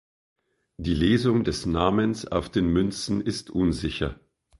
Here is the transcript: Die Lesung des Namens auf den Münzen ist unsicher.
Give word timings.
Die 0.77 0.95
Lesung 0.95 1.43
des 1.43 1.67
Namens 1.67 2.25
auf 2.25 2.49
den 2.49 2.65
Münzen 2.69 3.21
ist 3.21 3.51
unsicher. 3.51 4.19